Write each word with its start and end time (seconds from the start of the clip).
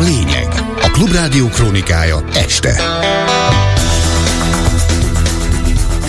lényeg. 0.00 0.48
A 0.82 0.90
Klubrádió 0.90 1.48
krónikája 1.48 2.24
este. 2.34 2.82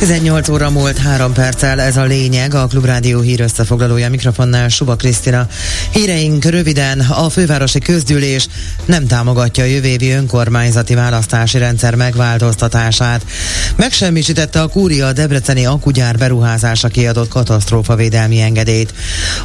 18 0.02 0.50
óra 0.50 0.70
múlt 0.70 0.98
3 0.98 1.34
perccel, 1.34 1.82
ez 1.82 1.98
a 1.98 2.04
lényeg, 2.04 2.54
a 2.54 2.68
Klubrádió 2.68 3.20
hír 3.20 3.42
összefoglalója 3.42 4.10
mikrofonnál 4.10 4.70
Suba 4.70 4.96
Krisztina. 4.96 5.48
Híreink 5.92 6.46
röviden, 6.46 7.00
a 7.00 7.30
fővárosi 7.30 7.80
közgyűlés 7.80 8.48
nem 8.86 9.08
támogatja 9.08 9.64
a 9.64 9.68
jövő 9.68 9.88
évi 9.88 10.12
önkormányzati 10.12 10.94
választási 10.94 11.58
rendszer 11.58 11.96
megváltoztatását. 11.96 13.26
Megsemmisítette 13.76 14.62
a 14.62 14.68
kúria 14.68 15.08
a 15.08 15.14
Debreceni 15.14 15.66
akugyár 15.66 16.18
beruházása 16.18 16.88
kiadott 16.88 17.30
katasztrófavédelmi 17.30 18.42
engedélyt. 18.42 18.94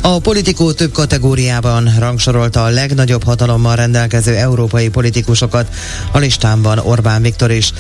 A 0.01 0.19
politikó 0.19 0.73
több 0.73 0.93
kategóriában 0.93 1.95
rangsorolta 1.99 2.65
a 2.65 2.69
legnagyobb 2.69 3.25
hatalommal 3.25 3.77
rendelkező 3.77 4.35
európai 4.35 4.89
politikusokat, 4.89 5.69
a 6.13 6.19
listámban 6.19 6.79
Orbán 6.79 7.23
Viktor 7.23 7.51
is. 7.51 7.73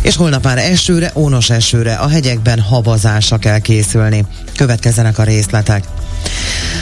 És 0.00 0.16
holnap 0.16 0.44
már 0.44 0.58
esőre, 0.58 1.10
ónos 1.14 1.50
esőre 1.50 1.94
a 1.94 2.14
hegyekben 2.16 2.60
havazásra 2.60 3.38
kell 3.38 3.58
készülni. 3.58 4.24
Következzenek 4.56 5.18
a 5.18 5.22
részletek. 5.22 5.84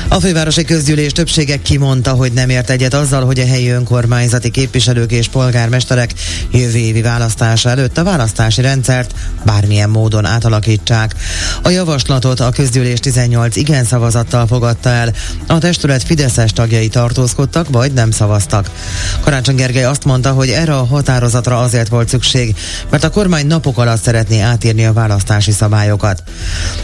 A 0.08 0.20
fővárosi 0.20 0.64
közgyűlés 0.64 1.12
többsége 1.12 1.56
kimondta, 1.62 2.12
hogy 2.12 2.32
nem 2.32 2.48
ért 2.48 2.70
egyet 2.70 2.94
azzal, 2.94 3.24
hogy 3.24 3.40
a 3.40 3.46
helyi 3.46 3.68
önkormányzati 3.68 4.50
képviselők 4.50 5.12
és 5.12 5.28
polgármesterek 5.28 6.14
jövő 6.52 6.78
évi 6.78 7.02
választása 7.02 7.68
előtt 7.68 7.98
a 7.98 8.04
választási 8.04 8.60
rendszert 8.60 9.14
bármilyen 9.44 9.90
módon 9.90 10.24
átalakítsák. 10.24 11.14
A 11.62 11.68
javaslatot 11.68 12.40
a 12.40 12.50
közgyűlés 12.50 12.98
18 12.98 13.56
igen 13.56 13.84
szavazattal 13.84 14.46
fogadta 14.46 14.88
el. 14.88 15.12
A 15.46 15.58
testület 15.58 16.02
Fideszes 16.02 16.52
tagjai 16.52 16.88
tartózkodtak, 16.88 17.68
vagy 17.70 17.92
nem 17.92 18.10
szavaztak. 18.10 18.70
Karácsony 19.20 19.54
Gergely 19.54 19.84
azt 19.84 20.04
mondta, 20.04 20.32
hogy 20.32 20.48
erre 20.48 20.74
a 20.76 20.86
határozatra 20.86 21.60
azért 21.60 21.88
volt 21.88 22.08
szükség, 22.08 22.56
mert 22.90 23.04
a 23.04 23.10
kormány 23.10 23.46
napok 23.46 23.78
alatt 23.78 24.02
szeretné 24.02 24.40
átírni 24.40 24.84
a 24.84 24.92
választási 24.92 25.52
szabályokat. 25.52 26.22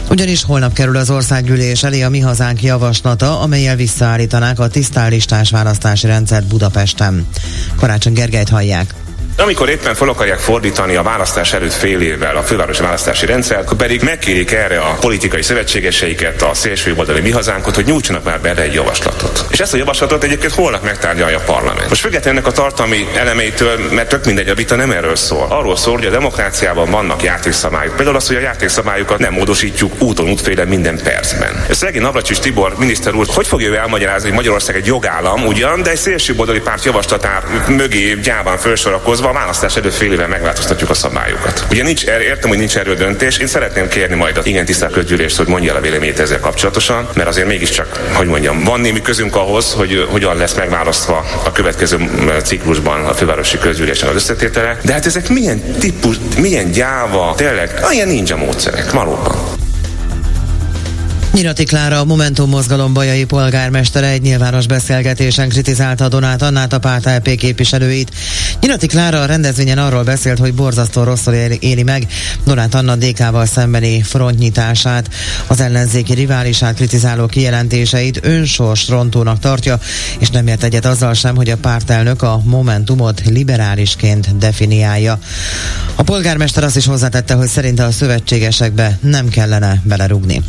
Ugyanis 0.09 0.43
holnap 0.43 0.73
kerül 0.73 0.97
az 0.97 1.09
országgyűlés 1.09 1.83
elé 1.83 2.01
a 2.01 2.09
Mi 2.09 2.19
Hazánk 2.19 2.63
javaslat 2.63 3.10
javaslata, 3.11 3.43
amelyel 3.43 3.75
visszaállítanák 3.75 4.59
a 4.59 4.67
tisztálistás 4.67 5.49
választási 5.49 6.07
rendszert 6.07 6.47
Budapesten. 6.47 7.27
Karácsony 7.75 8.13
Gergelyt 8.13 8.49
hallják. 8.49 9.00
Amikor 9.41 9.69
éppen 9.69 9.95
fel 9.95 10.09
akarják 10.09 10.39
fordítani 10.39 10.95
a 10.95 11.03
választás 11.03 11.53
előtt 11.53 11.73
fél 11.73 12.01
évvel 12.01 12.35
a 12.35 12.41
fővárosi 12.41 12.81
választási 12.81 13.25
rendszer, 13.25 13.57
akkor 13.57 13.77
pedig 13.77 14.01
megkérik 14.01 14.51
erre 14.51 14.79
a 14.79 14.97
politikai 14.99 15.41
szövetségeseiket, 15.41 16.41
a 16.41 16.53
szélső 16.53 16.93
oldali 16.97 17.21
mi 17.21 17.31
hazánkot, 17.31 17.75
hogy 17.75 17.85
nyújtsanak 17.85 18.23
már 18.23 18.41
be 18.41 18.55
egy 18.55 18.73
javaslatot. 18.73 19.45
És 19.49 19.59
ezt 19.59 19.73
a 19.73 19.77
javaslatot 19.77 20.23
egyébként 20.23 20.53
holnap 20.53 20.83
megtárgyalja 20.83 21.37
a 21.37 21.41
parlament. 21.45 21.89
Most 21.89 22.01
függetlenül 22.01 22.39
ennek 22.39 22.51
a 22.51 22.55
tartalmi 22.55 23.07
elemeitől, 23.15 23.79
mert 23.91 24.09
tök 24.09 24.25
mindegy, 24.25 24.49
a 24.49 24.55
vita 24.55 24.75
nem 24.75 24.91
erről 24.91 25.15
szól. 25.15 25.47
Arról 25.49 25.77
szól, 25.77 25.95
hogy 25.95 26.05
a 26.05 26.09
demokráciában 26.09 26.91
vannak 26.91 27.23
játékszabályok. 27.23 27.95
Például 27.95 28.15
az, 28.15 28.27
hogy 28.27 28.35
a 28.35 28.39
játékszabályokat 28.39 29.19
nem 29.19 29.33
módosítjuk 29.33 30.01
úton 30.01 30.29
útféle 30.29 30.65
minden 30.65 30.99
percben. 31.03 31.65
Szegény 31.69 32.01
Navracsis 32.01 32.39
Tibor 32.39 32.77
miniszter 32.77 33.13
úr, 33.13 33.25
hogy 33.33 33.47
fogja 33.47 33.69
ő 33.69 33.75
elmagyarázni, 33.75 34.27
hogy 34.27 34.37
Magyarország 34.37 34.75
egy 34.75 34.85
jogállam 34.85 35.45
ugyan, 35.45 35.83
de 35.83 35.89
egy 35.89 35.97
szélső 35.97 36.33
oldali 36.37 36.59
párt 36.59 36.85
javaslatár 36.85 37.43
mögé 37.67 38.19
gyáván 38.23 38.57
felsorakozva 38.57 39.29
a 39.31 39.33
választás 39.33 39.75
előtt 39.75 39.93
fél 39.93 40.11
éve 40.11 40.27
megváltoztatjuk 40.27 40.89
a 40.89 40.93
szabályokat. 40.93 41.65
Ugye 41.69 41.83
nincs, 41.83 42.05
er- 42.05 42.21
értem, 42.21 42.49
hogy 42.49 42.57
nincs 42.57 42.77
erről 42.77 42.95
döntés, 42.95 43.37
én 43.37 43.47
szeretném 43.47 43.87
kérni 43.87 44.15
majd 44.15 44.37
a 44.37 44.41
igen 44.43 44.65
tisztelt 44.65 44.91
közgyűlést, 44.91 45.37
hogy 45.37 45.47
mondja 45.47 45.71
el 45.71 45.77
a 45.77 45.81
véleményét 45.81 46.19
ezzel 46.19 46.39
kapcsolatosan, 46.39 47.07
mert 47.13 47.27
azért 47.27 47.47
mégiscsak, 47.47 47.99
hogy 48.13 48.27
mondjam, 48.27 48.63
van 48.63 48.79
némi 48.79 49.01
közünk 49.01 49.35
ahhoz, 49.35 49.73
hogy 49.73 50.07
hogyan 50.09 50.37
lesz 50.37 50.53
megválasztva 50.53 51.25
a 51.43 51.51
következő 51.51 51.97
ciklusban 52.43 53.05
a 53.05 53.13
fővárosi 53.13 53.57
közgyűlésen 53.57 54.09
az 54.09 54.15
összetétele. 54.15 54.77
De 54.83 54.93
hát 54.93 55.05
ezek 55.05 55.29
milyen 55.29 55.61
típus, 55.79 56.15
milyen 56.37 56.71
gyáva, 56.71 57.33
tényleg, 57.37 57.79
olyan 57.87 58.07
ninja 58.07 58.35
módszerek, 58.35 58.91
valóban. 58.91 59.50
Nyirati 61.33 61.63
Klára, 61.63 61.99
a 61.99 62.05
Momentum 62.05 62.49
mozgalom 62.49 62.93
bajai 62.93 63.23
polgármestere 63.23 64.07
egy 64.07 64.21
nyilvános 64.21 64.67
beszélgetésen 64.67 65.49
kritizálta 65.49 66.07
Donát 66.07 66.41
Annát 66.41 66.73
a 66.73 66.79
párt 66.79 67.05
LP 67.05 67.35
képviselőit. 67.35 68.11
Nyirati 68.61 68.87
Klára 68.87 69.21
a 69.21 69.25
rendezvényen 69.25 69.77
arról 69.77 70.03
beszélt, 70.03 70.39
hogy 70.39 70.53
borzasztó 70.53 71.03
rosszul 71.03 71.33
éli 71.33 71.83
meg 71.83 72.07
Donát 72.45 72.75
Anna 72.75 72.95
DK-val 72.95 73.45
szembeni 73.45 74.01
frontnyitását, 74.01 75.09
az 75.47 75.59
ellenzéki 75.59 76.13
riválisát 76.13 76.75
kritizáló 76.75 77.25
kijelentéseit 77.25 78.19
önsors 78.21 78.87
rontónak 78.87 79.39
tartja, 79.39 79.79
és 80.19 80.29
nem 80.29 80.47
ért 80.47 80.63
egyet 80.63 80.85
azzal 80.85 81.13
sem, 81.13 81.35
hogy 81.35 81.49
a 81.49 81.57
pártelnök 81.57 82.21
a 82.21 82.41
Momentumot 82.43 83.21
liberálisként 83.25 84.37
definiálja. 84.37 85.19
A 85.95 86.03
polgármester 86.03 86.63
azt 86.63 86.77
is 86.77 86.85
hozzátette, 86.85 87.33
hogy 87.33 87.47
szerinte 87.47 87.83
a 87.83 87.91
szövetségesekbe 87.91 88.97
nem 89.01 89.29
kellene 89.29 89.81
belerugni. 89.83 90.41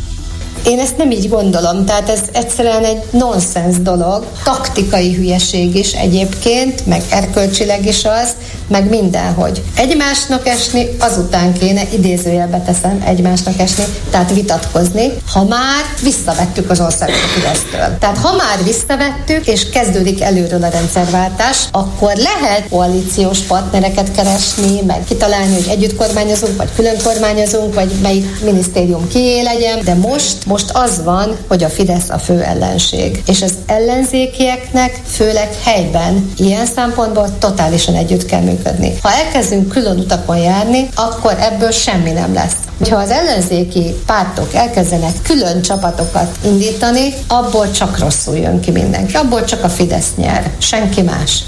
Én 0.65 0.79
ezt 0.79 0.97
nem 0.97 1.11
így 1.11 1.29
gondolom, 1.29 1.85
tehát 1.85 2.09
ez 2.09 2.21
egyszerűen 2.31 2.83
egy 2.83 3.03
nonsens 3.11 3.77
dolog, 3.81 4.25
taktikai 4.43 5.13
hülyeség 5.13 5.75
is 5.75 5.93
egyébként, 5.93 6.85
meg 6.85 7.01
erkölcsileg 7.09 7.85
is 7.85 8.05
az, 8.05 8.35
meg 8.67 8.89
mindenhogy. 8.89 9.63
Egymásnak 9.75 10.47
esni, 10.47 10.87
azután 10.99 11.53
kéne, 11.53 11.81
idézőjelbe 11.91 12.59
teszem, 12.59 13.03
egymásnak 13.05 13.59
esni, 13.59 13.83
tehát 14.09 14.33
vitatkozni, 14.33 15.11
ha 15.31 15.43
már 15.43 15.83
visszavettük 16.03 16.69
az 16.69 16.79
országot 16.79 17.15
a 17.15 17.27
Fidesztől. 17.27 17.97
Tehát 17.99 18.17
ha 18.17 18.35
már 18.35 18.63
visszavettük, 18.63 19.47
és 19.47 19.69
kezdődik 19.69 20.21
előről 20.21 20.63
a 20.63 20.69
rendszerváltás, 20.69 21.57
akkor 21.71 22.13
lehet 22.15 22.69
koalíciós 22.69 23.39
partnereket 23.39 24.11
keresni, 24.11 24.81
meg 24.87 25.03
kitalálni, 25.07 25.53
hogy 25.53 25.67
együtt 25.69 25.95
kormányozunk, 25.95 26.57
vagy 26.57 26.69
külön 26.75 26.95
kormányozunk, 27.03 27.73
vagy 27.73 27.91
melyik 28.01 28.43
minisztérium 28.43 29.07
kié 29.07 29.41
legyen, 29.41 29.79
de 29.83 29.93
most 29.93 30.45
most 30.45 30.69
az 30.73 31.03
van, 31.03 31.37
hogy 31.47 31.63
a 31.63 31.69
Fidesz 31.69 32.09
a 32.09 32.17
fő 32.17 32.41
ellenség. 32.41 33.21
És 33.27 33.41
az 33.41 33.53
ellenzékieknek 33.65 35.01
főleg 35.05 35.49
helyben 35.63 36.31
ilyen 36.37 36.65
szempontból 36.65 37.37
totálisan 37.37 37.95
együtt 37.95 38.25
kell 38.25 38.41
működni. 38.41 38.62
Ha 39.01 39.11
elkezdünk 39.11 39.69
külön 39.69 39.99
utakon 39.99 40.37
járni, 40.37 40.89
akkor 40.95 41.37
ebből 41.39 41.71
semmi 41.71 42.11
nem 42.11 42.33
lesz. 42.33 42.55
Ha 42.89 42.95
az 42.95 43.09
ellenzéki 43.09 43.95
pártok 44.05 44.53
elkezdenek 44.53 45.13
külön 45.23 45.61
csapatokat 45.61 46.37
indítani, 46.45 47.13
abból 47.27 47.71
csak 47.71 47.99
rosszul 47.99 48.37
jön 48.37 48.59
ki 48.59 48.71
mindenki. 48.71 49.15
Abból 49.15 49.43
csak 49.43 49.63
a 49.63 49.69
Fidesz 49.69 50.11
nyer, 50.15 50.51
senki 50.57 51.01
más. 51.01 51.43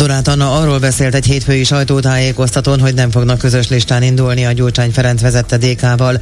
Donát 0.00 0.28
Anna 0.28 0.56
arról 0.56 0.78
beszélt 0.78 1.14
egy 1.14 1.24
hétfői 1.24 1.64
sajtótájékoztatón, 1.64 2.80
hogy 2.80 2.94
nem 2.94 3.10
fognak 3.10 3.38
közös 3.38 3.68
listán 3.68 4.02
indulni 4.02 4.46
a 4.46 4.52
Gyurcsány 4.52 4.90
Ferenc 4.90 5.20
vezette 5.20 5.56
DK-val. 5.56 6.20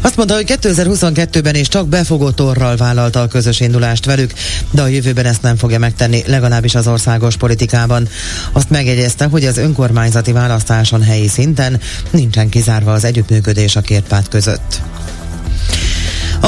Azt 0.00 0.16
mondta, 0.16 0.34
hogy 0.34 0.58
2022-ben 0.62 1.54
is 1.54 1.68
csak 1.68 1.88
befogott 1.88 2.40
orral 2.40 2.76
vállalta 2.76 3.20
a 3.20 3.26
közös 3.26 3.60
indulást 3.60 4.04
velük, 4.04 4.32
de 4.70 4.82
a 4.82 4.86
jövőben 4.86 5.24
ezt 5.24 5.42
nem 5.42 5.56
fogja 5.56 5.78
megtenni, 5.78 6.22
legalábbis 6.26 6.74
az 6.74 6.86
országos 6.86 7.36
politikában. 7.36 8.08
Azt 8.52 8.70
megjegyezte, 8.70 9.24
hogy 9.24 9.44
az 9.44 9.56
önkormányzati 9.56 10.32
választáson 10.32 11.02
helyi 11.02 11.28
szinten 11.28 11.80
nincsen 12.10 12.48
kizárva 12.48 12.92
az 12.92 13.04
együttműködés 13.04 13.76
a 13.76 13.80
két 13.80 14.04
párt 14.08 14.28
között. 14.28 14.80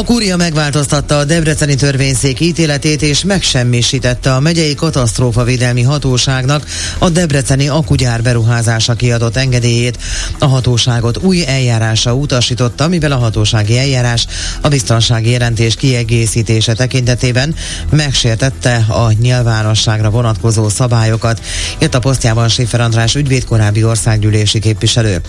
A 0.00 0.04
kúria 0.04 0.36
megváltoztatta 0.36 1.18
a 1.18 1.24
Debreceni 1.24 1.74
törvényszék 1.74 2.40
ítéletét 2.40 3.02
és 3.02 3.24
megsemmisítette 3.24 4.34
a 4.34 4.40
megyei 4.40 4.74
katasztrófavédelmi 4.74 5.82
hatóságnak 5.82 6.66
a 6.98 7.08
Debreceni 7.08 7.68
akugyár 7.68 8.22
beruházása 8.22 8.94
kiadott 8.94 9.36
engedélyét. 9.36 9.98
A 10.38 10.46
hatóságot 10.46 11.18
új 11.18 11.46
eljárásra 11.46 12.14
utasította, 12.14 12.88
mivel 12.88 13.12
a 13.12 13.16
hatósági 13.16 13.78
eljárás 13.78 14.26
a 14.60 14.68
biztonsági 14.68 15.30
jelentés 15.30 15.74
kiegészítése 15.74 16.74
tekintetében 16.74 17.54
megsértette 17.90 18.84
a 18.88 19.12
nyilvánosságra 19.12 20.10
vonatkozó 20.10 20.68
szabályokat, 20.68 21.40
Itt 21.78 21.94
a 21.94 21.98
posztjában 21.98 22.48
Sifer 22.48 22.80
András 22.80 23.14
ügyvéd 23.14 23.44
korábbi 23.44 23.84
országgyűlési 23.84 24.58
képviselő. 24.58 25.20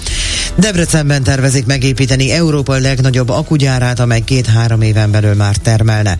Debrecenben 0.56 1.24
tervezik 1.24 1.66
megépíteni 1.66 2.31
Európa 2.31 2.78
legnagyobb 2.78 3.30
akugyárát, 3.30 4.00
amely 4.00 4.22
két 4.22 4.48
három 4.62 4.81
éven 4.81 5.12
belül 5.12 5.34
már 5.34 5.56
termelne. 5.56 6.18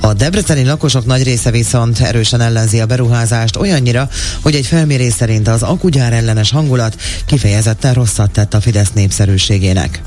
A 0.00 0.12
debreceni 0.12 0.64
lakosok 0.64 1.06
nagy 1.06 1.22
része 1.22 1.50
viszont 1.50 2.00
erősen 2.00 2.40
ellenzi 2.40 2.80
a 2.80 2.86
beruházást 2.86 3.56
olyannyira, 3.56 4.08
hogy 4.42 4.54
egy 4.54 4.66
felmérés 4.66 5.12
szerint 5.12 5.48
az 5.48 5.62
akugyár 5.62 6.12
ellenes 6.12 6.50
hangulat 6.50 7.00
kifejezetten 7.26 7.94
rosszat 7.94 8.30
tett 8.30 8.54
a 8.54 8.60
Fidesz 8.60 8.92
népszerűségének. 8.92 10.02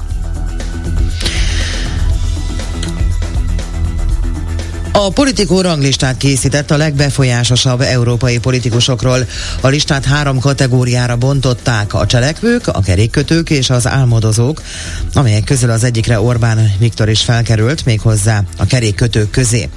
A 4.99 5.09
politikó 5.09 5.61
ranglistát 5.61 6.17
készített 6.17 6.71
a 6.71 6.77
legbefolyásosabb 6.77 7.81
európai 7.81 8.39
politikusokról. 8.39 9.27
A 9.61 9.67
listát 9.67 10.05
három 10.05 10.39
kategóriára 10.39 11.15
bontották, 11.15 11.93
a 11.93 12.05
cselekvők, 12.05 12.67
a 12.67 12.81
kerékkötők 12.81 13.49
és 13.49 13.69
az 13.69 13.87
álmodozók, 13.87 14.61
amelyek 15.13 15.43
közül 15.43 15.69
az 15.69 15.83
egyikre 15.83 16.19
Orbán 16.19 16.71
Viktor 16.79 17.09
is 17.09 17.21
felkerült, 17.21 17.85
méghozzá 17.85 18.43
a 18.57 18.65
kerékkötők 18.65 19.29
közé. 19.29 19.69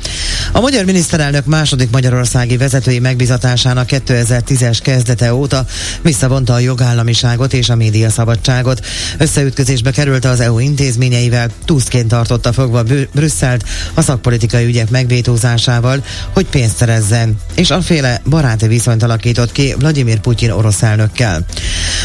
A 0.53 0.61
magyar 0.61 0.85
miniszterelnök 0.85 1.45
második 1.45 1.91
magyarországi 1.91 2.57
vezetői 2.57 2.99
megbizatásának 2.99 3.89
2010-es 3.91 4.79
kezdete 4.83 5.35
óta 5.35 5.67
visszavonta 6.03 6.53
a 6.53 6.59
jogállamiságot 6.59 7.53
és 7.53 7.69
a 7.69 7.77
médiaszabadságot. 7.77 8.87
Összeütközésbe 9.19 9.91
került 9.91 10.25
az 10.25 10.41
EU 10.41 10.59
intézményeivel, 10.59 11.51
túszként 11.65 12.09
tartotta 12.09 12.53
fogva 12.53 12.83
Brüsszelt 13.13 13.65
a 13.95 14.03
szakpolitikai 14.03 14.65
ügyek 14.65 14.91
megvétózásával, 15.11 16.05
hogy 16.33 16.47
pénzt 16.47 16.77
szerezzen, 16.77 17.37
és 17.55 17.71
aféle 17.71 18.21
baráti 18.25 18.67
viszonyt 18.67 19.03
alakított 19.03 19.53
ki 19.53 19.75
Vladimir 19.79 20.21
Putyin 20.21 20.51
orosz 20.51 20.83
elnökkel. 20.83 21.45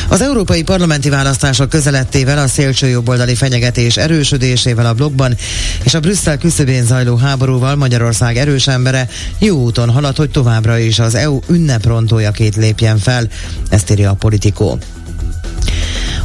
Az 0.08 0.22
európai 0.22 0.64
parlamenti 0.64 1.10
választások 1.10 1.70
közelettével 1.70 2.38
a 2.38 2.48
szélsőjobboldali 2.48 3.36
fenyegetés 3.36 3.98
erősödésével 3.98 4.86
a 4.86 4.94
blogban 4.94 5.36
és 5.84 5.94
a 5.94 6.00
Brüsszel 6.00 6.38
küszöbén 6.38 6.86
zajló 6.86 7.16
háborúval 7.16 7.76
Magyarország 7.76 8.38
erős 8.38 8.68
embere 8.68 9.08
jó 9.40 9.58
úton 9.58 9.90
halad, 9.90 10.16
hogy 10.16 10.30
továbbra 10.30 10.78
is 10.78 11.00
az 11.00 11.16
EU 11.16 11.40
ünneprontójaként 11.48 12.56
lépjen 12.56 12.98
fel, 12.98 13.28
ezt 13.70 13.92
írja 13.92 14.10
a 14.10 14.14
politikó. 14.14 14.80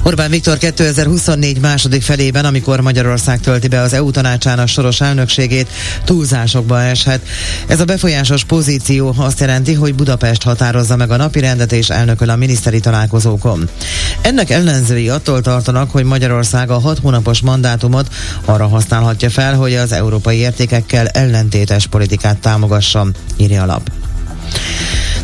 Orbán 0.02 0.30
Viktor 0.30 0.58
2024 0.58 1.60
második 1.60 2.02
felében, 2.02 2.44
amikor 2.44 2.80
Magyarország 2.80 3.40
tölti 3.40 3.68
be 3.68 3.80
az 3.80 3.92
EU 3.92 4.10
tanácsának 4.10 4.68
soros 4.68 5.00
elnökségét, 5.00 5.68
túlzásokba 6.04 6.82
eshet. 6.82 7.26
Ez 7.66 7.80
a 7.80 7.84
befolyásos 7.84 8.44
pozíció 8.44 9.14
azt 9.16 9.40
jelenti, 9.40 9.74
hogy 9.74 9.94
Budapest 9.94 10.42
határozza 10.42 10.96
meg 10.96 11.10
a 11.10 11.16
napi 11.16 11.40
rendet 11.40 11.72
és 11.72 11.88
elnököl 11.88 12.30
a 12.30 12.36
miniszteri 12.36 12.80
találkozókon. 12.80 13.68
Ennek 14.22 14.50
ellenzői 14.50 15.08
attól 15.08 15.40
tartanak, 15.40 15.90
hogy 15.90 16.04
Magyarország 16.04 16.70
a 16.70 16.78
hat 16.78 16.98
hónapos 16.98 17.40
mandátumot 17.40 18.08
arra 18.44 18.68
használhatja 18.68 19.30
fel, 19.30 19.54
hogy 19.54 19.74
az 19.74 19.92
európai 19.92 20.36
értékekkel 20.36 21.06
ellentétes 21.06 21.86
politikát 21.86 22.38
támogassa, 22.38 23.06
írja 23.36 23.62
a 23.62 23.66
lap. 23.66 23.99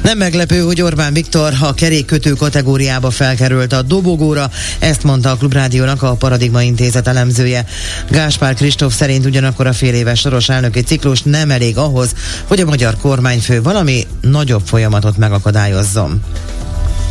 Nem 0.07 0.19
meglepő, 0.19 0.61
hogy 0.61 0.83
Orbán 0.83 1.13
Viktor 1.13 1.53
a 1.61 1.75
kerékkötő 1.75 2.33
kategóriába 2.33 3.11
felkerült 3.11 3.73
a 3.73 3.83
dobogóra, 3.83 4.51
ezt 4.79 5.03
mondta 5.03 5.31
a 5.31 5.37
Klubrádiónak 5.37 6.03
a 6.03 6.15
Paradigma 6.15 6.63
Intézet 6.63 7.07
elemzője. 7.07 7.65
Gáspár 8.11 8.55
Kristóf 8.55 8.95
szerint 8.95 9.25
ugyanakkor 9.25 9.67
a 9.67 9.73
fél 9.73 9.95
éves 9.95 10.21
soros 10.21 10.49
elnöki 10.49 10.81
ciklus 10.81 11.23
nem 11.23 11.51
elég 11.51 11.77
ahhoz, 11.77 12.15
hogy 12.45 12.61
a 12.61 12.65
magyar 12.65 12.97
kormányfő 12.97 13.63
valami 13.63 14.07
nagyobb 14.21 14.63
folyamatot 14.67 15.17
megakadályozzon. 15.17 16.23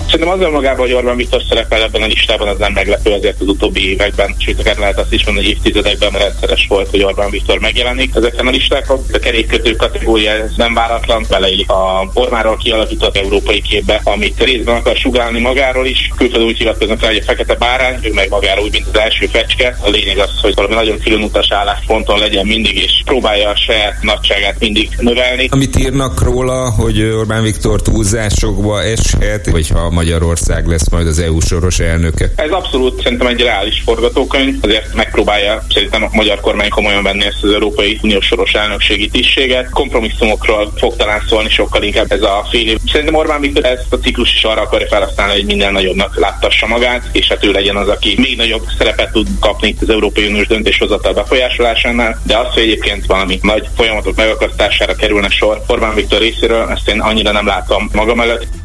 Szerintem 0.06 0.30
azzal 0.30 0.52
magában, 0.52 0.86
hogy 0.86 0.94
Orbán 0.94 1.16
Viktor 1.16 1.42
szerepel 1.50 1.82
ebben 1.82 2.02
a 2.02 2.06
listában, 2.06 2.48
az 2.48 2.58
nem 2.58 2.74
meglepő 2.74 3.12
azért 3.12 3.42
az 3.42 3.48
utóbbi 3.48 3.90
években, 3.90 4.36
sőt 4.38 4.60
akár 4.60 4.78
lehet 4.78 5.00
azt 5.00 5.14
is 5.14 5.26
mondani, 5.26 5.46
hogy 5.46 5.56
évtizedekben 5.56 6.12
rendszeres 6.12 6.66
volt, 6.70 6.90
hogy 6.90 7.04
Orbán 7.04 7.30
Viktor 7.30 7.60
megjelenik. 7.60 8.16
Ezeken 8.16 8.48
a 8.48 8.50
listákon 8.50 9.04
a 9.14 9.18
kerékkötő 9.18 9.76
kategória 9.76 10.32
ez 10.32 10.52
nem 10.58 10.74
váratlan, 10.74 11.26
beleillik 11.30 11.70
a 11.70 12.10
formáról 12.14 12.58
kialakított 12.58 13.18
európai 13.18 13.62
képbe, 13.62 14.02
amit 14.04 14.44
részben 14.44 14.76
akar 14.76 14.96
sugálni 14.96 15.40
magáról 15.40 15.86
is. 15.86 16.10
Külföldön 16.16 16.48
úgy 16.48 16.58
hivatkoznak 16.58 17.02
rá, 17.02 17.08
hogy 17.08 17.18
a 17.18 17.24
fekete 17.24 17.56
bárány, 17.56 18.00
ő 18.02 18.12
meg 18.14 18.30
magáról 18.30 18.64
úgy, 18.64 18.72
mint 18.72 18.88
az 18.92 19.00
első 19.00 19.26
fecske. 19.26 19.78
A 19.82 19.90
lényeg 19.90 20.18
az, 20.18 20.32
hogy 20.42 20.56
valami 20.56 20.74
nagyon 20.74 21.00
külön 21.00 21.22
utas 21.22 21.52
állásponton 21.52 22.20
legyen 22.20 22.46
mindig, 22.46 22.76
és 22.76 23.02
próbálja 23.06 23.50
a 23.50 23.56
saját 23.56 24.02
nagyságát 24.02 24.60
mindig 24.60 24.90
növelni. 25.00 25.48
Amit 25.52 25.80
írnak 25.80 26.22
róla, 26.22 26.70
hogy 26.70 27.02
Orbán 27.02 27.44
Viktor 27.44 27.82
túlzásokba 27.82 28.84
eshet, 28.84 29.50
vagy 29.50 29.70
ha 29.70 29.90
Magyarország 29.96 30.68
lesz 30.68 30.90
majd 30.90 31.08
az 31.08 31.20
EU 31.20 31.40
soros 31.40 31.80
elnöke? 31.80 32.32
Ez 32.36 32.52
abszolút 32.52 33.02
szerintem 33.02 33.28
egy 33.28 33.42
reális 33.42 33.82
forgatókönyv, 33.86 34.56
azért 34.62 34.94
megpróbálja 34.94 35.64
szerintem 35.74 36.04
a 36.04 36.10
magyar 36.12 36.40
kormány 36.40 36.70
komolyan 36.70 37.04
venni 37.04 37.26
ezt 37.26 37.44
az 37.44 37.52
Európai 37.52 38.00
Unió 38.02 38.20
soros 38.20 38.54
elnökségi 38.54 39.10
tisztséget. 39.10 39.70
Kompromisszumokról 39.70 40.74
fog 40.78 40.96
talán 40.96 41.22
szólni 41.30 41.50
sokkal 41.50 41.84
inkább 41.84 42.12
ez 42.12 42.22
a 42.22 42.48
fél 42.50 42.68
év. 42.68 42.78
Szerintem 42.92 43.16
Orbán 43.16 43.42
Viktor 43.42 43.66
ezt 43.66 43.94
a 43.94 43.96
ciklus 43.96 44.34
is 44.34 44.44
arra 44.44 44.62
akarja 44.62 44.88
felhasználni, 44.88 45.34
hogy 45.34 45.46
minden 45.46 45.74
nagyobbnak 45.74 46.20
láttassa 46.20 46.68
magát, 46.68 47.10
és 47.12 47.28
hát 47.28 47.44
ő 47.44 47.52
legyen 47.52 47.76
az, 47.76 47.88
aki 47.88 48.16
még 48.18 48.38
nagyobb 48.38 48.66
szerepet 48.78 49.12
tud 49.12 49.28
kapni 49.40 49.68
itt 49.68 49.82
az 49.82 49.90
Európai 49.90 50.28
Uniós 50.28 50.48
döntéshozatal 50.48 51.14
befolyásolásánál, 51.14 52.22
de 52.24 52.38
az, 52.38 52.54
hogy 52.54 52.64
egyébként 52.64 53.06
valami 53.06 53.40
nagy 53.42 53.68
folyamatok 53.76 54.16
megakasztására 54.16 54.96
kerülne 54.96 55.30
sor 55.30 55.62
Orbán 55.68 55.96
Viktor 55.96 56.20
részéről, 56.20 56.70
ezt 56.70 56.90
én 56.90 57.00
annyira 57.00 57.32
nem 57.32 57.46
látom 57.46 57.90
magam 57.94 58.20
előtt. 58.20 58.65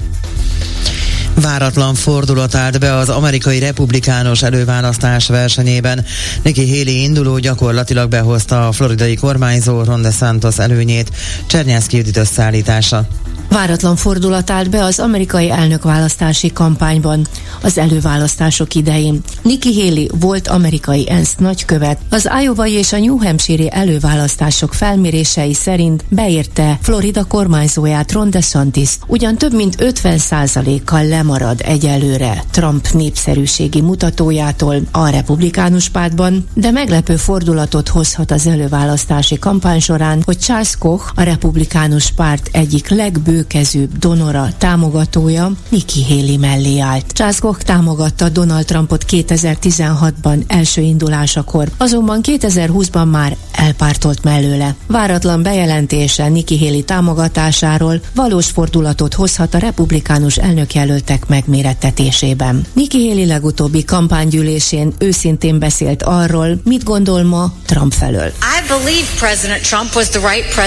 Váratlan 1.40 1.94
fordulat 1.94 2.54
állt 2.54 2.80
be 2.80 2.94
az 2.94 3.08
amerikai 3.08 3.58
republikánus 3.58 4.42
előválasztás 4.42 5.28
versenyében. 5.28 6.04
Nikki 6.42 6.68
Haley 6.78 7.02
induló 7.02 7.38
gyakorlatilag 7.38 8.08
behozta 8.08 8.68
a 8.68 8.72
floridai 8.72 9.14
kormányzó 9.14 9.82
Ron 9.82 10.02
DeSantos 10.02 10.58
előnyét. 10.58 11.10
Csernyászki 11.46 11.96
Judit 11.96 12.16
összeállítása. 12.16 13.08
Váratlan 13.48 13.96
fordulat 13.96 14.50
állt 14.50 14.70
be 14.70 14.84
az 14.84 14.98
amerikai 14.98 15.50
elnökválasztási 15.50 16.52
kampányban 16.52 17.26
az 17.62 17.78
előválasztások 17.78 18.74
idején. 18.74 19.20
Nikki 19.42 19.80
Haley 19.80 20.06
volt 20.20 20.48
amerikai 20.48 21.10
ENSZ 21.10 21.34
nagykövet. 21.38 21.98
Az 22.10 22.30
iowa 22.42 22.66
és 22.66 22.92
a 22.92 22.98
New 22.98 23.16
Hampshire 23.16 23.68
előválasztások 23.68 24.74
felmérései 24.74 25.54
szerint 25.54 26.04
beérte 26.08 26.78
Florida 26.82 27.24
kormányzóját 27.24 28.12
Ron 28.12 28.30
DeSantis, 28.30 28.98
ugyan 29.06 29.36
több 29.36 29.54
mint 29.54 29.76
50%-kal 29.78 31.06
lemarad 31.06 31.60
egyelőre 31.64 32.44
Trump 32.50 32.88
népszerűségi 32.92 33.80
mutatójától 33.80 34.76
a 34.90 35.08
republikánus 35.08 35.88
pártban, 35.88 36.46
de 36.54 36.70
meglepő 36.70 37.16
fordulatot 37.16 37.88
hozhat 37.88 38.30
az 38.30 38.46
előválasztási 38.46 39.38
kampány 39.38 39.80
során, 39.80 40.22
hogy 40.24 40.38
Charles 40.38 40.76
Koch, 40.78 41.12
a 41.14 41.22
republikánus 41.22 42.10
párt 42.10 42.48
egyik 42.52 42.88
legbő 42.88 43.29
bőkezűbb 43.30 43.98
donora, 43.98 44.48
támogatója 44.58 45.52
Nikki 45.68 46.04
Haley 46.08 46.38
mellé 46.38 46.78
állt. 46.78 47.12
Charles 47.12 47.38
Koch 47.38 47.62
támogatta 47.62 48.28
Donald 48.28 48.64
Trumpot 48.64 49.04
2016-ban 49.08 50.42
első 50.46 50.80
indulásakor, 50.80 51.68
azonban 51.76 52.20
2020-ban 52.22 53.10
már 53.10 53.36
elpártolt 53.52 54.24
mellőle. 54.24 54.74
Váratlan 54.86 55.42
bejelentése 55.42 56.28
Nikki 56.28 56.58
Haley 56.58 56.82
támogatásáról 56.82 58.00
valós 58.14 58.46
fordulatot 58.46 59.14
hozhat 59.14 59.54
a 59.54 59.58
republikánus 59.58 60.36
elnökjelöltek 60.36 61.28
megmérettetésében. 61.28 62.64
Nikki 62.72 63.08
Haley 63.08 63.26
legutóbbi 63.26 63.84
kampánygyűlésén 63.84 64.92
őszintén 64.98 65.58
beszélt 65.58 66.02
arról, 66.02 66.60
mit 66.64 66.84
gondol 66.84 67.22
ma 67.22 67.52
Trump 67.66 67.92
felől. 67.92 68.32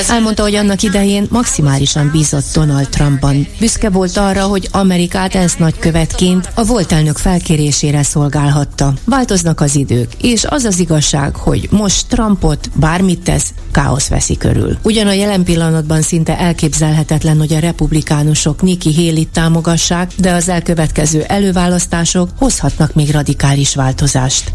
Elmondta, 0.09 0.43
hogy 0.43 0.55
annak 0.55 0.81
idején 0.81 1.27
maximálisan 1.29 2.09
bízott 2.11 2.42
Donald 2.53 2.89
Trumpban. 2.89 3.47
Büszke 3.59 3.89
volt 3.89 4.17
arra, 4.17 4.43
hogy 4.43 4.67
Amerikát 4.71 5.35
ENSZ 5.35 5.55
nagykövetként 5.55 6.49
a 6.55 6.63
volt 6.63 6.91
elnök 6.91 7.17
felkérésére 7.17 8.03
szolgálhatta. 8.03 8.93
Változnak 9.05 9.61
az 9.61 9.75
idők, 9.75 10.13
és 10.21 10.45
az 10.45 10.63
az 10.63 10.79
igazság, 10.79 11.35
hogy 11.35 11.67
most 11.71 12.07
Trumpot 12.07 12.69
bármit 12.75 13.23
tesz, 13.23 13.53
káosz 13.71 14.07
veszi 14.07 14.37
körül. 14.37 14.77
Ugyan 14.83 15.07
a 15.07 15.13
jelen 15.13 15.43
pillanatban 15.43 16.01
szinte 16.01 16.39
elképzelhetetlen, 16.39 17.37
hogy 17.37 17.53
a 17.53 17.59
republikánusok 17.59 18.61
Nikki 18.61 18.95
Haley 18.95 19.25
támogassák, 19.31 20.11
de 20.17 20.31
az 20.31 20.49
elkövetkező 20.49 21.21
előválasztások 21.21 22.29
hozhatnak 22.37 22.93
még 22.93 23.11
radikális 23.11 23.75
változást. 23.75 24.53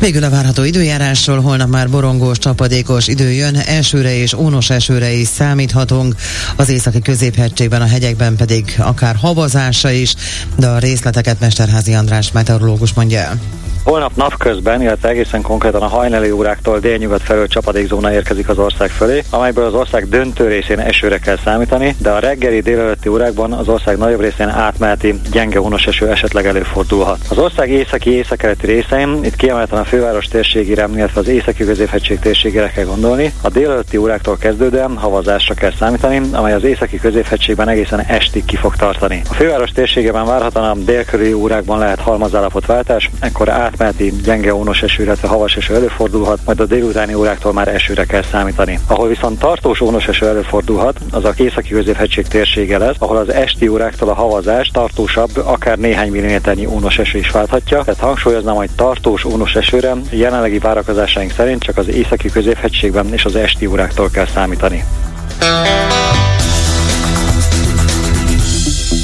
Végül 0.00 0.24
a 0.24 0.30
várható 0.30 0.62
időjárásról 0.62 1.40
holnap 1.40 1.68
már 1.68 1.90
borongós, 1.90 2.38
csapadékos 2.38 3.08
idő 3.08 3.32
jön, 3.32 3.56
esőre 3.56 4.16
és 4.16 4.32
ónos 4.32 4.70
esőre 4.70 5.12
is 5.12 5.28
számíthatunk, 5.28 6.14
az 6.56 6.68
északi 6.68 7.00
középhegységben, 7.00 7.82
a 7.82 7.86
hegyekben 7.86 8.36
pedig 8.36 8.74
akár 8.78 9.16
havazása 9.16 9.90
is, 9.90 10.14
de 10.56 10.66
a 10.66 10.78
részleteket 10.78 11.40
Mesterházi 11.40 11.94
András 11.94 12.32
meteorológus 12.32 12.92
mondja 12.92 13.18
el. 13.18 13.40
Holnap 13.88 14.16
napközben, 14.16 14.82
illetve 14.82 15.08
egészen 15.08 15.42
konkrétan 15.42 15.82
a 15.82 15.86
hajnali 15.86 16.30
óráktól 16.30 16.78
délnyugat 16.78 17.22
felől 17.22 17.46
csapadékzóna 17.46 18.12
érkezik 18.12 18.48
az 18.48 18.58
ország 18.58 18.90
fölé, 18.90 19.22
amelyből 19.30 19.64
az 19.64 19.74
ország 19.74 20.08
döntő 20.08 20.48
részén 20.48 20.78
esőre 20.78 21.18
kell 21.18 21.36
számítani, 21.44 21.94
de 21.98 22.10
a 22.10 22.18
reggeli 22.18 22.60
délelőtti 22.60 23.08
órákban 23.08 23.52
az 23.52 23.68
ország 23.68 23.98
nagyobb 23.98 24.20
részén 24.20 24.48
átmeneti 24.48 25.20
gyenge 25.30 25.58
honos 25.58 25.86
eső 25.86 26.08
esetleg 26.08 26.46
előfordulhat. 26.46 27.18
Az 27.28 27.38
ország 27.38 27.70
északi 27.70 28.10
északkeleti 28.10 28.66
részein, 28.66 29.24
itt 29.24 29.36
kiemelten 29.36 29.78
a 29.78 29.84
főváros 29.84 30.26
térségére, 30.26 30.88
illetve 30.94 31.20
az 31.20 31.28
északi 31.28 31.64
középhegység 31.64 32.18
térségére 32.18 32.70
kell 32.70 32.84
gondolni, 32.84 33.32
a 33.42 33.48
délelőtti 33.48 33.96
óráktól 33.96 34.36
kezdődően 34.36 34.96
havazásra 34.96 35.54
kell 35.54 35.72
számítani, 35.78 36.20
amely 36.32 36.52
az 36.52 36.64
északi 36.64 36.98
középhegységben 36.98 37.68
egészen 37.68 38.00
estig 38.00 38.44
ki 38.44 38.56
fog 38.56 38.76
tartani. 38.76 39.22
A 39.30 39.34
főváros 39.34 39.70
térségében 39.70 40.24
várhatóan 40.24 40.70
a 40.70 40.74
délkörüli 40.74 41.32
órákban 41.32 41.78
lehet 41.78 42.00
halmazállapotváltás, 42.00 43.10
ekkor 43.20 43.48
át 43.48 43.76
átmeneti 43.78 44.22
gyenge 44.22 44.54
ónos 44.54 44.82
eső, 44.82 45.02
illetve 45.02 45.28
havas 45.28 45.56
eső 45.56 45.74
előfordulhat, 45.74 46.38
majd 46.44 46.60
a 46.60 46.66
délutáni 46.66 47.14
óráktól 47.14 47.52
már 47.52 47.68
esőre 47.68 48.04
kell 48.04 48.22
számítani. 48.22 48.78
Ahol 48.86 49.08
viszont 49.08 49.38
tartós 49.38 49.80
ónos 49.80 50.08
eső 50.08 50.26
előfordulhat, 50.26 50.98
az 51.10 51.24
a 51.24 51.32
északi 51.36 51.68
középhegység 51.68 52.26
térsége 52.26 52.78
lesz, 52.78 52.96
ahol 52.98 53.16
az 53.16 53.32
esti 53.32 53.68
óráktól 53.68 54.08
a 54.08 54.14
havazás 54.14 54.70
tartósabb, 54.72 55.30
akár 55.36 55.78
néhány 55.78 56.10
milliméternyi 56.10 56.66
ónos 56.66 56.98
eső 56.98 57.18
is 57.18 57.30
válthatja. 57.30 57.82
Tehát 57.84 58.00
hangsúlyoznám, 58.00 58.54
hogy 58.54 58.70
tartós 58.76 59.24
ónos 59.24 59.54
esőre 59.54 59.94
jelenlegi 60.10 60.58
várakozásaink 60.58 61.32
szerint 61.32 61.62
csak 61.62 61.76
az 61.76 61.88
északi 61.88 62.30
középhegységben 62.30 63.12
és 63.12 63.24
az 63.24 63.36
esti 63.36 63.66
óráktól 63.66 64.10
kell 64.10 64.26
számítani. 64.26 64.84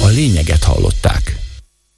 A 0.03 0.09
lényeget 0.09 0.65
hallották. 0.65 1.24